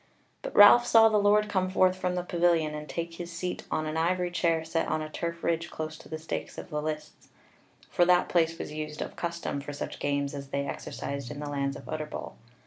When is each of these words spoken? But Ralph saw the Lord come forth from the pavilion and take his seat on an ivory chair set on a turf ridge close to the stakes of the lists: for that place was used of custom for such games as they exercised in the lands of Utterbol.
But 0.41 0.55
Ralph 0.55 0.87
saw 0.87 1.09
the 1.09 1.19
Lord 1.19 1.47
come 1.47 1.69
forth 1.69 1.95
from 1.95 2.15
the 2.15 2.23
pavilion 2.23 2.73
and 2.73 2.89
take 2.89 3.13
his 3.13 3.31
seat 3.31 3.65
on 3.69 3.85
an 3.85 3.97
ivory 3.97 4.31
chair 4.31 4.63
set 4.65 4.87
on 4.87 4.99
a 4.99 5.11
turf 5.11 5.43
ridge 5.43 5.69
close 5.69 5.95
to 5.99 6.09
the 6.09 6.17
stakes 6.17 6.57
of 6.57 6.71
the 6.71 6.81
lists: 6.81 7.27
for 7.87 8.03
that 8.05 8.27
place 8.27 8.57
was 8.57 8.71
used 8.71 9.03
of 9.03 9.15
custom 9.15 9.61
for 9.61 9.73
such 9.73 9.99
games 9.99 10.33
as 10.33 10.47
they 10.47 10.65
exercised 10.65 11.29
in 11.29 11.39
the 11.39 11.47
lands 11.51 11.75
of 11.75 11.87
Utterbol. 11.87 12.33